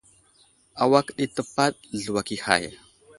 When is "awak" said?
0.83-1.07